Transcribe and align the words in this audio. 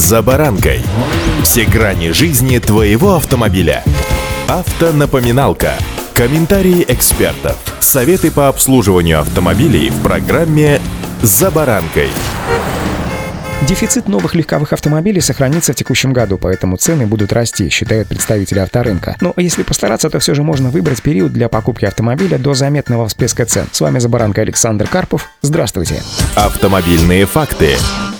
«За 0.00 0.22
баранкой». 0.22 0.80
Все 1.42 1.66
грани 1.66 2.12
жизни 2.12 2.56
твоего 2.56 3.16
автомобиля. 3.16 3.84
Автонапоминалка. 4.48 5.74
Комментарии 6.14 6.86
экспертов. 6.88 7.58
Советы 7.80 8.30
по 8.30 8.48
обслуживанию 8.48 9.20
автомобилей 9.20 9.90
в 9.90 10.02
программе 10.02 10.80
«За 11.20 11.50
баранкой». 11.50 12.08
Дефицит 13.68 14.08
новых 14.08 14.34
легковых 14.34 14.72
автомобилей 14.72 15.20
сохранится 15.20 15.74
в 15.74 15.76
текущем 15.76 16.14
году, 16.14 16.38
поэтому 16.38 16.78
цены 16.78 17.06
будут 17.06 17.34
расти, 17.34 17.68
считают 17.68 18.08
представители 18.08 18.58
авторынка. 18.58 19.18
Но 19.20 19.34
если 19.36 19.64
постараться, 19.64 20.08
то 20.08 20.18
все 20.18 20.32
же 20.32 20.42
можно 20.42 20.70
выбрать 20.70 21.02
период 21.02 21.34
для 21.34 21.50
покупки 21.50 21.84
автомобиля 21.84 22.38
до 22.38 22.54
заметного 22.54 23.06
всплеска 23.06 23.44
цен. 23.44 23.66
С 23.70 23.82
вами 23.82 23.98
«За 23.98 24.08
баранкой» 24.08 24.44
Александр 24.44 24.88
Карпов. 24.88 25.28
Здравствуйте. 25.42 26.02
Автомобильные 26.36 27.26
факты. 27.26 27.76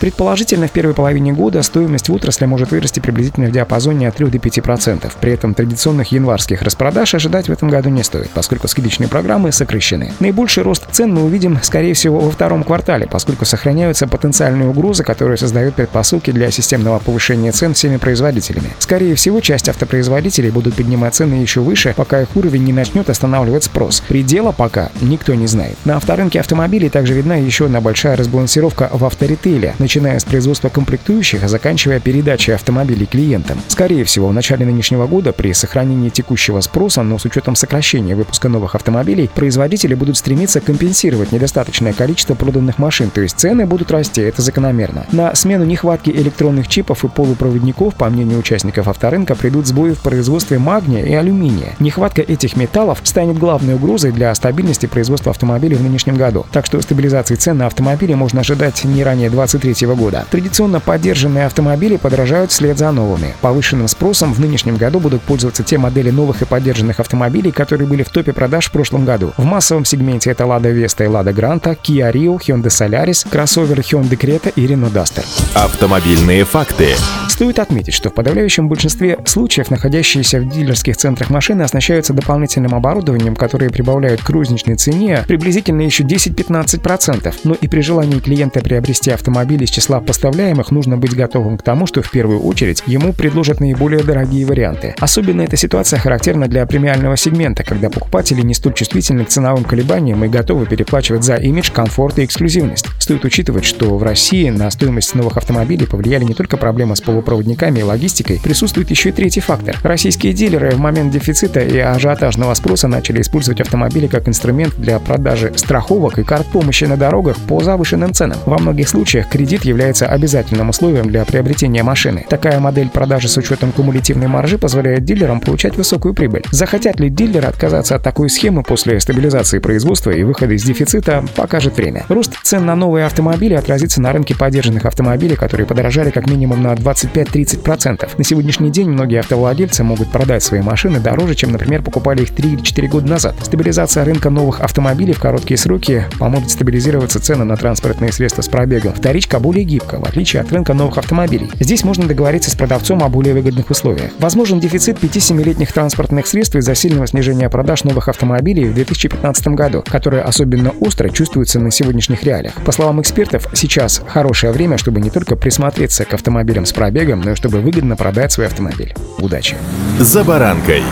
Предположительно, 0.00 0.68
в 0.68 0.70
первой 0.70 0.94
половине 0.94 1.32
года 1.32 1.62
стоимость 1.62 2.08
в 2.08 2.14
отрасли 2.14 2.46
может 2.46 2.70
вырасти 2.70 3.00
приблизительно 3.00 3.46
в 3.46 3.52
диапазоне 3.52 4.08
от 4.08 4.16
3 4.16 4.26
до 4.26 4.38
5%. 4.38 5.12
При 5.20 5.32
этом 5.32 5.54
традиционных 5.54 6.12
январских 6.12 6.62
распродаж 6.62 7.14
ожидать 7.14 7.48
в 7.48 7.52
этом 7.52 7.68
году 7.68 7.88
не 7.90 8.02
стоит, 8.02 8.30
поскольку 8.30 8.68
скидочные 8.68 9.08
программы 9.08 9.52
сокращены. 9.52 10.12
Наибольший 10.20 10.62
рост 10.62 10.86
цен 10.90 11.14
мы 11.14 11.24
увидим, 11.24 11.58
скорее 11.62 11.94
всего, 11.94 12.20
во 12.20 12.30
втором 12.30 12.64
квартале, 12.64 13.06
поскольку 13.06 13.44
сохраняются 13.44 14.06
потенциальные 14.06 14.68
угрозы, 14.68 15.04
которые 15.04 15.36
создают 15.36 15.74
предпосылки 15.74 16.30
для 16.30 16.50
системного 16.50 16.98
повышения 16.98 17.52
цен 17.52 17.74
всеми 17.74 17.96
производителями. 17.96 18.70
Скорее 18.78 19.14
всего, 19.14 19.40
часть 19.40 19.68
автопроизводителей 19.68 20.50
будут 20.50 20.74
поднимать 20.74 21.14
цены 21.14 21.34
еще 21.34 21.60
выше, 21.60 21.94
пока 21.96 22.22
их 22.22 22.28
уровень 22.34 22.64
не 22.64 22.72
начнет 22.72 23.08
останавливать 23.10 23.64
спрос. 23.64 24.02
Предела 24.08 24.52
пока 24.52 24.90
никто 25.00 25.34
не 25.34 25.46
знает. 25.46 25.76
На 25.84 25.96
авторынке 25.96 26.40
автомобилей 26.40 26.88
также 26.88 27.14
видна 27.14 27.36
еще 27.36 27.66
одна 27.66 27.80
большая 27.80 28.16
разбалансировка 28.16 28.90
в 28.92 29.04
авторитейле, 29.04 29.74
начиная 29.84 30.18
с 30.18 30.24
производства 30.24 30.70
комплектующих, 30.70 31.44
а 31.44 31.48
заканчивая 31.48 32.00
передачей 32.00 32.52
автомобилей 32.52 33.04
клиентам. 33.04 33.60
Скорее 33.68 34.04
всего, 34.04 34.28
в 34.28 34.32
начале 34.32 34.64
нынешнего 34.64 35.06
года 35.06 35.34
при 35.34 35.52
сохранении 35.52 36.08
текущего 36.08 36.62
спроса, 36.62 37.02
но 37.02 37.18
с 37.18 37.26
учетом 37.26 37.54
сокращения 37.54 38.16
выпуска 38.16 38.48
новых 38.48 38.74
автомобилей, 38.74 39.28
производители 39.32 39.92
будут 39.92 40.16
стремиться 40.16 40.62
компенсировать 40.62 41.32
недостаточное 41.32 41.92
количество 41.92 42.34
проданных 42.34 42.78
машин, 42.78 43.10
то 43.10 43.20
есть 43.20 43.38
цены 43.38 43.66
будут 43.66 43.90
расти, 43.90 44.22
это 44.22 44.40
закономерно. 44.40 45.04
На 45.12 45.34
смену 45.34 45.66
нехватки 45.66 46.08
электронных 46.08 46.66
чипов 46.66 47.04
и 47.04 47.08
полупроводников, 47.08 47.94
по 47.94 48.08
мнению 48.08 48.38
участников 48.38 48.88
авторынка, 48.88 49.34
придут 49.34 49.66
сбои 49.66 49.92
в 49.92 50.00
производстве 50.00 50.58
магния 50.58 51.04
и 51.04 51.12
алюминия. 51.12 51.74
Нехватка 51.78 52.22
этих 52.22 52.56
металлов 52.56 53.00
станет 53.04 53.36
главной 53.36 53.74
угрозой 53.74 54.12
для 54.12 54.34
стабильности 54.34 54.86
производства 54.86 55.30
автомобилей 55.30 55.76
в 55.76 55.82
нынешнем 55.82 56.16
году. 56.16 56.46
Так 56.52 56.64
что 56.64 56.80
стабилизации 56.80 57.34
цен 57.34 57.58
на 57.58 57.66
автомобили 57.66 58.14
можно 58.14 58.40
ожидать 58.40 58.82
не 58.84 59.04
ранее 59.04 59.28
23 59.28 59.73
2023 59.74 59.86
года. 59.94 60.26
Традиционно 60.30 60.80
поддержанные 60.80 61.46
автомобили 61.46 61.96
подорожают 61.96 62.50
вслед 62.50 62.78
за 62.78 62.90
новыми. 62.92 63.34
Повышенным 63.40 63.88
спросом 63.88 64.32
в 64.32 64.40
нынешнем 64.40 64.76
году 64.76 65.00
будут 65.00 65.22
пользоваться 65.22 65.62
те 65.62 65.78
модели 65.78 66.10
новых 66.10 66.42
и 66.42 66.44
поддержанных 66.44 67.00
автомобилей, 67.00 67.52
которые 67.52 67.88
были 67.88 68.02
в 68.02 68.08
топе 68.08 68.32
продаж 68.32 68.66
в 68.66 68.70
прошлом 68.70 69.04
году. 69.04 69.32
В 69.36 69.44
массовом 69.44 69.84
сегменте 69.84 70.30
это 70.30 70.44
Lada 70.44 70.72
Vesta 70.72 71.04
и 71.04 71.08
Lada 71.08 71.34
Granta, 71.34 71.76
Kia 71.80 72.12
Rio, 72.12 72.38
Hyundai 72.38 72.68
Solaris, 72.68 73.26
кроссовер 73.28 73.80
Hyundai 73.80 74.16
Creta 74.16 74.52
и 74.54 74.66
Renault 74.66 74.92
Duster. 74.92 75.24
Автомобильные 75.54 76.44
факты. 76.44 76.94
Стоит 77.34 77.58
отметить, 77.58 77.94
что 77.94 78.10
в 78.10 78.14
подавляющем 78.14 78.68
большинстве 78.68 79.18
случаев 79.24 79.68
находящиеся 79.68 80.38
в 80.38 80.48
дилерских 80.48 80.96
центрах 80.96 81.30
машины 81.30 81.62
оснащаются 81.62 82.12
дополнительным 82.12 82.76
оборудованием, 82.76 83.34
которое 83.34 83.70
прибавляют 83.70 84.22
к 84.22 84.30
розничной 84.30 84.76
цене 84.76 85.24
приблизительно 85.26 85.80
еще 85.80 86.04
10-15%. 86.04 87.34
Но 87.42 87.54
и 87.54 87.66
при 87.66 87.80
желании 87.80 88.20
клиента 88.20 88.60
приобрести 88.60 89.10
автомобиль 89.10 89.64
из 89.64 89.70
числа 89.70 90.00
поставляемых, 90.00 90.70
нужно 90.70 90.96
быть 90.96 91.16
готовым 91.16 91.58
к 91.58 91.64
тому, 91.64 91.88
что 91.88 92.02
в 92.02 92.10
первую 92.12 92.38
очередь 92.40 92.84
ему 92.86 93.12
предложат 93.12 93.58
наиболее 93.58 94.04
дорогие 94.04 94.46
варианты. 94.46 94.94
Особенно 95.00 95.42
эта 95.42 95.56
ситуация 95.56 95.98
характерна 95.98 96.46
для 96.46 96.64
премиального 96.66 97.16
сегмента, 97.16 97.64
когда 97.64 97.90
покупатели 97.90 98.42
не 98.42 98.54
столь 98.54 98.74
чувствительны 98.74 99.24
к 99.24 99.30
ценовым 99.30 99.64
колебаниям 99.64 100.24
и 100.24 100.28
готовы 100.28 100.66
переплачивать 100.66 101.24
за 101.24 101.34
имидж, 101.34 101.72
комфорт 101.72 102.20
и 102.20 102.24
эксклюзивность. 102.26 102.86
Стоит 103.00 103.24
учитывать, 103.24 103.64
что 103.64 103.98
в 103.98 104.04
России 104.04 104.50
на 104.50 104.70
стоимость 104.70 105.16
новых 105.16 105.36
автомобилей 105.36 105.88
повлияли 105.88 106.22
не 106.22 106.34
только 106.34 106.56
проблемы 106.56 106.94
с 106.94 107.00
полупроводниками 107.24 107.80
и 107.80 107.82
логистикой, 107.82 108.40
присутствует 108.42 108.90
еще 108.90 109.08
и 109.08 109.12
третий 109.12 109.40
фактор. 109.40 109.78
Российские 109.82 110.32
дилеры 110.32 110.70
в 110.70 110.78
момент 110.78 111.12
дефицита 111.12 111.60
и 111.60 111.78
ажиотажного 111.78 112.54
спроса 112.54 112.86
начали 112.86 113.20
использовать 113.22 113.60
автомобили 113.60 114.06
как 114.06 114.28
инструмент 114.28 114.74
для 114.76 114.98
продажи 114.98 115.52
страховок 115.56 116.18
и 116.18 116.22
карт 116.22 116.46
помощи 116.46 116.84
на 116.84 116.96
дорогах 116.96 117.36
по 117.36 117.62
завышенным 117.62 118.12
ценам. 118.12 118.38
Во 118.44 118.58
многих 118.58 118.88
случаях 118.88 119.28
кредит 119.28 119.64
является 119.64 120.06
обязательным 120.06 120.68
условием 120.68 121.06
для 121.06 121.24
приобретения 121.24 121.82
машины. 121.82 122.26
Такая 122.28 122.60
модель 122.60 122.90
продажи 122.90 123.28
с 123.28 123.36
учетом 123.36 123.72
кумулятивной 123.72 124.28
маржи 124.28 124.58
позволяет 124.58 125.04
дилерам 125.04 125.40
получать 125.40 125.76
высокую 125.76 126.14
прибыль. 126.14 126.44
Захотят 126.50 127.00
ли 127.00 127.08
дилеры 127.08 127.48
отказаться 127.48 127.96
от 127.96 128.02
такой 128.02 128.28
схемы 128.28 128.62
после 128.62 129.00
стабилизации 129.00 129.58
производства 129.58 130.10
и 130.10 130.22
выхода 130.22 130.54
из 130.54 130.62
дефицита, 130.62 131.24
покажет 131.36 131.76
время. 131.76 132.04
Рост 132.08 132.34
цен 132.42 132.66
на 132.66 132.76
новые 132.76 133.06
автомобили 133.06 133.54
отразится 133.54 134.00
на 134.02 134.12
рынке 134.12 134.36
поддержанных 134.36 134.84
автомобилей, 134.84 135.36
которые 135.36 135.66
подорожали 135.66 136.10
как 136.10 136.28
минимум 136.28 136.62
на 136.62 136.72
25-30%. 137.14 138.10
На 138.18 138.24
сегодняшний 138.24 138.70
день 138.70 138.90
многие 138.90 139.20
автовладельцы 139.20 139.84
могут 139.84 140.10
продать 140.10 140.42
свои 140.42 140.60
машины 140.60 141.00
дороже, 141.00 141.34
чем, 141.34 141.52
например, 141.52 141.82
покупали 141.82 142.22
их 142.22 142.34
3 142.34 142.52
или 142.52 142.60
4 142.60 142.88
года 142.88 143.08
назад. 143.08 143.36
Стабилизация 143.42 144.04
рынка 144.04 144.30
новых 144.30 144.60
автомобилей 144.60 145.12
в 145.12 145.20
короткие 145.20 145.58
сроки 145.58 146.04
поможет 146.18 146.50
стабилизироваться 146.50 147.20
цены 147.20 147.44
на 147.44 147.56
транспортные 147.56 148.12
средства 148.12 148.42
с 148.42 148.48
пробегом. 148.48 148.94
Вторичка 148.94 149.38
более 149.38 149.64
гибко, 149.64 149.98
в 149.98 150.04
отличие 150.04 150.42
от 150.42 150.52
рынка 150.52 150.74
новых 150.74 150.98
автомобилей. 150.98 151.50
Здесь 151.60 151.84
можно 151.84 152.06
договориться 152.06 152.50
с 152.50 152.54
продавцом 152.54 153.02
о 153.02 153.08
более 153.08 153.34
выгодных 153.34 153.70
условиях. 153.70 154.10
Возможен 154.18 154.60
дефицит 154.60 154.98
5-7-летних 155.02 155.72
транспортных 155.72 156.26
средств 156.26 156.56
из-за 156.56 156.74
сильного 156.74 157.06
снижения 157.06 157.48
продаж 157.48 157.84
новых 157.84 158.08
автомобилей 158.08 158.64
в 158.64 158.74
2015 158.74 159.48
году, 159.48 159.84
которое 159.86 160.22
особенно 160.22 160.70
остро 160.80 161.08
чувствуется 161.08 161.60
на 161.60 161.70
сегодняшних 161.70 162.24
реалиях. 162.24 162.54
По 162.64 162.72
словам 162.72 163.00
экспертов, 163.00 163.48
сейчас 163.54 164.02
хорошее 164.06 164.52
время, 164.52 164.78
чтобы 164.78 165.00
не 165.00 165.10
только 165.10 165.36
присмотреться 165.36 166.04
к 166.04 166.14
автомобилям 166.14 166.66
с 166.66 166.72
пробегом, 166.72 167.03
но 167.12 167.32
и 167.32 167.34
чтобы 167.34 167.60
выгодно 167.60 167.96
продать 167.96 168.32
свой 168.32 168.46
автомобиль. 168.46 168.94
Удачи! 169.18 169.56
За 169.98 170.24
баранкой. 170.24 170.82